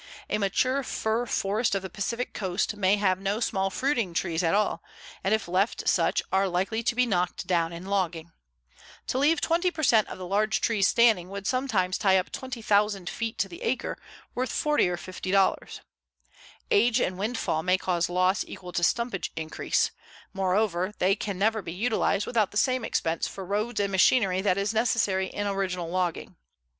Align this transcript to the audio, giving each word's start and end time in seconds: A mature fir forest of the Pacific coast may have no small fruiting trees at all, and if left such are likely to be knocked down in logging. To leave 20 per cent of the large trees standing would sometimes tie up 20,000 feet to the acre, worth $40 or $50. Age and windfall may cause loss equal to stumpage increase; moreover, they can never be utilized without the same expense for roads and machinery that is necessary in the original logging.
A 0.31 0.39
mature 0.39 0.81
fir 0.81 1.27
forest 1.27 1.75
of 1.75 1.83
the 1.83 1.89
Pacific 1.91 2.33
coast 2.33 2.75
may 2.75 2.95
have 2.95 3.19
no 3.21 3.39
small 3.39 3.69
fruiting 3.69 4.15
trees 4.15 4.41
at 4.41 4.55
all, 4.55 4.81
and 5.23 5.31
if 5.31 5.47
left 5.47 5.87
such 5.87 6.23
are 6.31 6.47
likely 6.47 6.81
to 6.81 6.95
be 6.95 7.05
knocked 7.05 7.45
down 7.45 7.71
in 7.71 7.85
logging. 7.85 8.31
To 9.05 9.19
leave 9.19 9.41
20 9.41 9.69
per 9.69 9.83
cent 9.83 10.07
of 10.07 10.17
the 10.17 10.25
large 10.25 10.59
trees 10.59 10.87
standing 10.87 11.29
would 11.29 11.45
sometimes 11.45 11.99
tie 11.99 12.17
up 12.17 12.31
20,000 12.31 13.11
feet 13.11 13.37
to 13.37 13.47
the 13.47 13.61
acre, 13.61 13.95
worth 14.33 14.49
$40 14.51 14.65
or 14.87 14.97
$50. 14.97 15.81
Age 16.71 16.99
and 16.99 17.19
windfall 17.19 17.61
may 17.61 17.77
cause 17.77 18.09
loss 18.09 18.43
equal 18.47 18.71
to 18.71 18.81
stumpage 18.83 19.29
increase; 19.35 19.91
moreover, 20.33 20.93
they 20.97 21.15
can 21.15 21.37
never 21.37 21.61
be 21.61 21.73
utilized 21.73 22.25
without 22.25 22.49
the 22.49 22.57
same 22.57 22.83
expense 22.83 23.27
for 23.27 23.45
roads 23.45 23.79
and 23.79 23.91
machinery 23.91 24.41
that 24.41 24.57
is 24.57 24.73
necessary 24.73 25.27
in 25.27 25.45
the 25.45 25.53
original 25.53 25.87
logging. 25.91 26.37